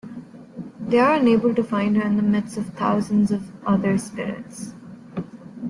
They 0.79 0.97
are 0.97 1.13
unable 1.13 1.53
to 1.53 1.63
find 1.63 1.95
her 1.95 2.01
in 2.01 2.15
the 2.17 2.23
midst 2.23 2.57
of 2.57 2.73
thousands 2.73 3.29
of 3.29 3.51
other 3.67 3.99
spirits. 3.99 4.73